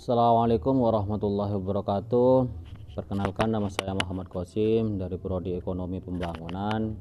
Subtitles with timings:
[0.00, 2.48] Assalamualaikum warahmatullahi wabarakatuh.
[2.96, 6.96] Perkenalkan nama saya Muhammad Qasim dari Prodi Ekonomi Pembangunan.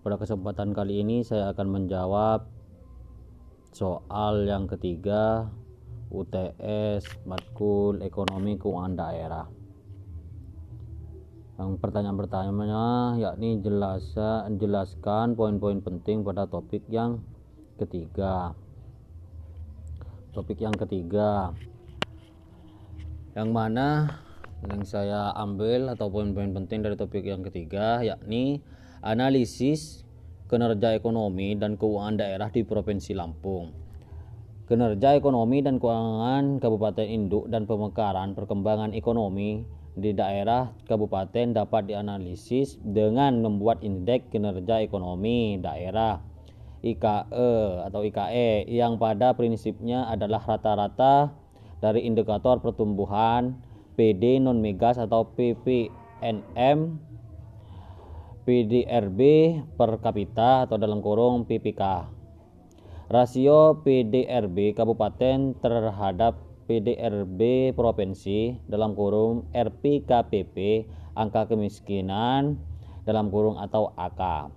[0.00, 2.48] Pada kesempatan kali ini saya akan menjawab
[3.76, 5.52] soal yang ketiga
[6.08, 9.46] UTS Matkul Ekonomi Keuangan Daerah.
[11.60, 12.86] Yang pertanyaan pertanyaannya
[13.20, 17.20] yakni jelaskan jelaskan poin-poin penting pada topik yang
[17.76, 18.56] ketiga.
[20.32, 21.52] Topik yang ketiga
[23.38, 24.18] yang mana
[24.66, 28.66] yang saya ambil atau poin-poin penting dari topik yang ketiga yakni
[28.98, 30.02] analisis
[30.50, 33.70] kinerja ekonomi dan keuangan daerah di Provinsi Lampung.
[34.66, 39.62] Kinerja ekonomi dan keuangan Kabupaten Induk dan pemekaran perkembangan ekonomi
[39.94, 46.22] di daerah kabupaten dapat dianalisis dengan membuat indeks kinerja ekonomi daerah
[46.86, 47.54] IKE
[47.86, 51.34] atau IKE yang pada prinsipnya adalah rata-rata
[51.78, 53.54] dari indikator pertumbuhan
[53.98, 56.78] PD non migas atau PPNM
[58.48, 59.20] PDRB
[59.76, 62.08] per kapita atau dalam kurung PPK.
[63.12, 70.84] Rasio PDRB kabupaten terhadap PDRB provinsi dalam kurung RPKPP
[71.16, 72.60] angka kemiskinan
[73.08, 74.52] dalam kurung atau AK.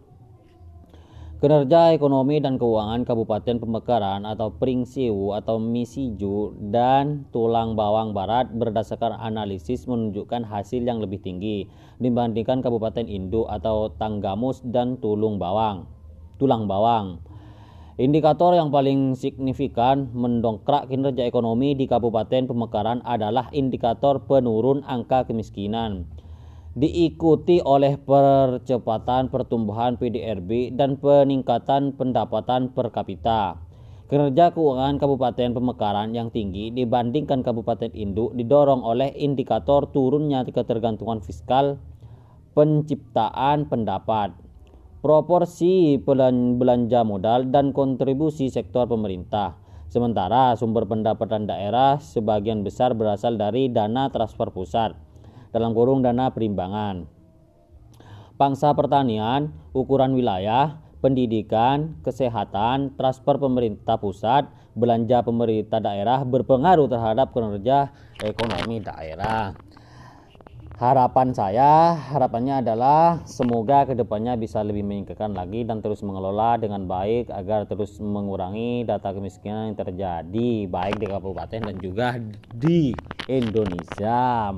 [1.42, 9.18] Kinerja ekonomi dan keuangan Kabupaten Pemekaran atau Pringsiu atau Misiju dan Tulang Bawang Barat berdasarkan
[9.18, 11.66] analisis menunjukkan hasil yang lebih tinggi
[11.98, 15.90] dibandingkan Kabupaten Induk atau Tanggamus dan Tulung Bawang.
[16.38, 17.26] Tulang Bawang.
[17.98, 26.06] Indikator yang paling signifikan mendongkrak kinerja ekonomi di Kabupaten Pemekaran adalah indikator penurun angka kemiskinan
[26.72, 33.60] diikuti oleh percepatan pertumbuhan PDRB dan peningkatan pendapatan per kapita.
[34.08, 41.80] Kinerja keuangan Kabupaten Pemekaran yang tinggi dibandingkan Kabupaten Induk didorong oleh indikator turunnya ketergantungan fiskal
[42.52, 44.36] penciptaan pendapat,
[45.00, 49.56] proporsi belanja modal dan kontribusi sektor pemerintah.
[49.92, 55.11] Sementara sumber pendapatan daerah sebagian besar berasal dari dana transfer pusat
[55.52, 57.08] dalam kurung dana perimbangan.
[58.40, 67.92] Pangsa pertanian, ukuran wilayah, pendidikan, kesehatan, transfer pemerintah pusat, belanja pemerintah daerah berpengaruh terhadap kinerja
[68.24, 69.54] ekonomi daerah.
[70.82, 76.90] Harapan saya, harapannya adalah semoga ke depannya bisa lebih meningkatkan lagi dan terus mengelola dengan
[76.90, 82.18] baik agar terus mengurangi data kemiskinan yang terjadi baik di kabupaten dan juga
[82.50, 82.98] di
[83.30, 84.50] Indonesia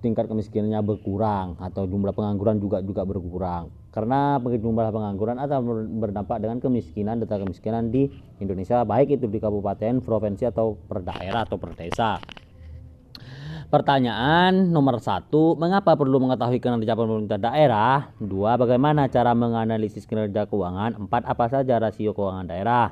[0.00, 5.60] tingkat kemiskinannya berkurang atau jumlah pengangguran juga juga berkurang karena jumlah pengangguran atau
[6.00, 8.06] berdampak dengan kemiskinan data kemiskinan di
[8.38, 12.22] Indonesia baik itu di kabupaten, provinsi atau per daerah atau per desa.
[13.70, 18.10] Pertanyaan nomor satu, mengapa perlu mengetahui kinerja pemerintah daerah?
[18.18, 20.98] Dua, bagaimana cara menganalisis kinerja keuangan?
[21.06, 22.90] Empat, apa saja rasio keuangan daerah?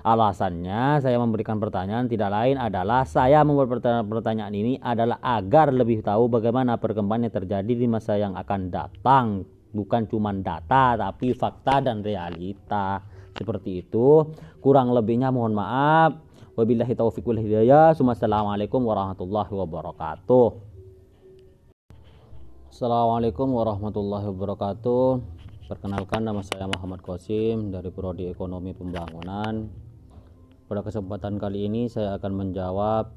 [0.00, 6.32] Alasannya saya memberikan pertanyaan tidak lain adalah saya membuat pertanyaan ini adalah agar lebih tahu
[6.32, 9.44] bagaimana perkembangan yang terjadi di masa yang akan datang.
[9.70, 13.04] Bukan cuma data tapi fakta dan realita.
[13.36, 14.24] Seperti itu.
[14.64, 16.16] Kurang lebihnya mohon maaf.
[16.56, 17.92] Wabillahi taufiq wal hidayah.
[17.92, 20.48] Assalamualaikum warahmatullahi wabarakatuh.
[22.72, 25.04] Assalamualaikum warahmatullahi wabarakatuh.
[25.68, 29.89] Perkenalkan nama saya Muhammad Qasim dari Prodi Ekonomi Pembangunan
[30.70, 33.10] pada kesempatan kali ini saya akan menjawab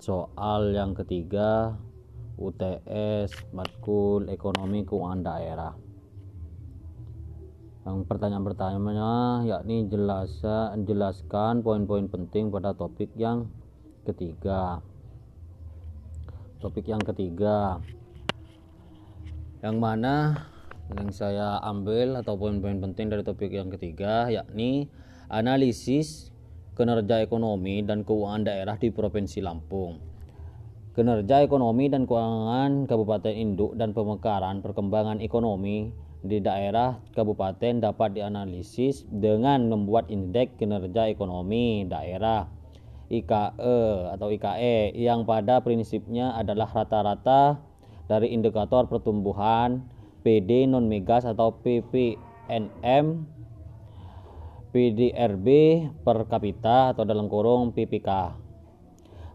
[0.00, 1.76] soal yang ketiga
[2.40, 5.76] UTS Matkul Ekonomi Keuangan Daerah.
[7.84, 9.12] Yang pertanyaan pertanyaannya
[9.44, 13.52] yakni jelaskan jelaskan poin-poin penting pada topik yang
[14.08, 14.80] ketiga.
[16.64, 17.76] Topik yang ketiga
[19.60, 20.48] yang mana
[20.96, 24.88] yang saya ambil atau poin-poin penting dari topik yang ketiga yakni
[25.32, 26.28] analisis
[26.76, 29.96] kinerja ekonomi dan keuangan daerah di Provinsi Lampung.
[30.92, 35.88] Kinerja ekonomi dan keuangan Kabupaten Induk dan pemekaran perkembangan ekonomi
[36.22, 42.46] di daerah kabupaten dapat dianalisis dengan membuat indeks kinerja ekonomi daerah
[43.10, 43.82] IKE
[44.14, 47.58] atau IKE yang pada prinsipnya adalah rata-rata
[48.06, 49.82] dari indikator pertumbuhan
[50.22, 53.06] PD non migas atau PPNM
[54.72, 55.48] PDRB
[56.00, 58.08] per kapita atau dalam kurung PPK.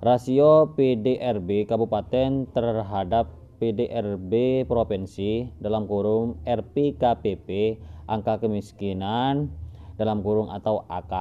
[0.02, 7.78] Rasio PDRB kabupaten terhadap PDRB provinsi dalam kurung RPKPP
[8.10, 9.50] angka kemiskinan
[9.98, 11.14] dalam kurung atau AK.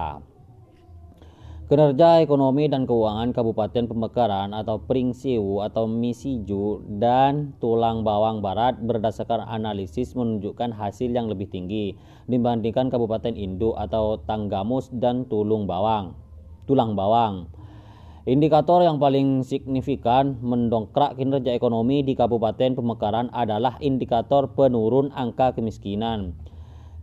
[1.66, 9.42] Kinerja ekonomi dan keuangan Kabupaten Pemekaran atau Pringsiu atau Misiju dan Tulang Bawang Barat berdasarkan
[9.42, 11.98] analisis menunjukkan hasil yang lebih tinggi
[12.30, 16.14] dibandingkan Kabupaten Induk atau Tanggamus dan Tulung Bawang.
[16.70, 17.50] Tulang Bawang.
[18.30, 26.38] Indikator yang paling signifikan mendongkrak kinerja ekonomi di Kabupaten Pemekaran adalah indikator penurun angka kemiskinan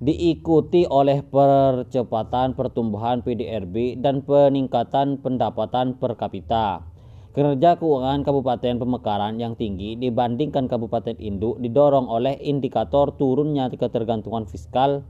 [0.03, 6.83] diikuti oleh percepatan pertumbuhan PDRB dan peningkatan pendapatan per kapita.
[7.31, 15.07] Kinerja keuangan Kabupaten Pemekaran yang tinggi dibandingkan Kabupaten Induk didorong oleh indikator turunnya ketergantungan fiskal,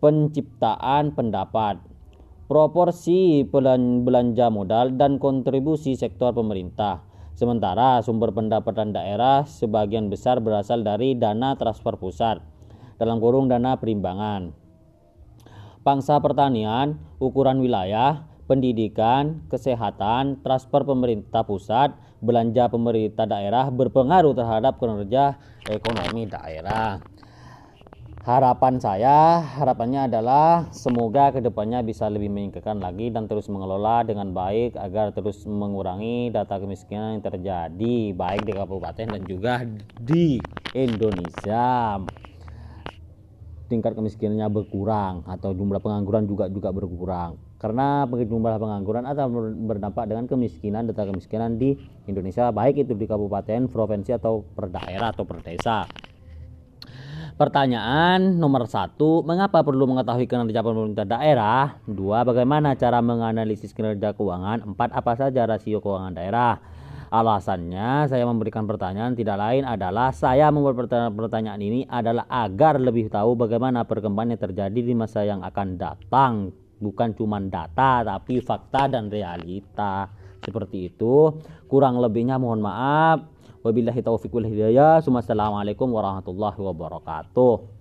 [0.00, 1.84] penciptaan pendapat,
[2.48, 7.04] proporsi belanja modal dan kontribusi sektor pemerintah.
[7.36, 12.53] Sementara sumber pendapatan daerah sebagian besar berasal dari dana transfer pusat
[12.98, 14.54] dalam kurung dana perimbangan.
[15.84, 21.92] Pangsa pertanian, ukuran wilayah, pendidikan, kesehatan, transfer pemerintah pusat,
[22.24, 25.36] belanja pemerintah daerah berpengaruh terhadap kinerja
[25.68, 27.00] ekonomi daerah.
[28.24, 34.32] Harapan saya, harapannya adalah semoga ke depannya bisa lebih meningkatkan lagi dan terus mengelola dengan
[34.32, 39.68] baik agar terus mengurangi data kemiskinan yang terjadi baik di kabupaten dan juga
[40.00, 40.40] di
[40.72, 42.00] Indonesia
[43.66, 49.24] tingkat kemiskinannya berkurang atau jumlah pengangguran juga juga berkurang karena jumlah pengangguran atau
[49.56, 51.72] berdampak dengan kemiskinan data kemiskinan di
[52.04, 55.88] Indonesia baik itu di kabupaten, provinsi atau per daerah atau per desa.
[57.34, 61.82] Pertanyaan nomor satu, mengapa perlu mengetahui kinerja pemerintah daerah?
[61.82, 64.62] Dua, bagaimana cara menganalisis kinerja keuangan?
[64.62, 66.62] Empat, apa saja rasio keuangan daerah?
[67.14, 73.38] Alasannya saya memberikan pertanyaan tidak lain adalah saya membuat pertanyaan ini adalah agar lebih tahu
[73.38, 76.50] bagaimana perkembangan yang terjadi di masa yang akan datang.
[76.82, 80.10] Bukan cuma data tapi fakta dan realita.
[80.42, 81.38] Seperti itu.
[81.70, 83.30] Kurang lebihnya mohon maaf.
[83.62, 84.98] Wabillahi taufiq wal hidayah.
[84.98, 87.73] Warahmatullahi wabarakatuh.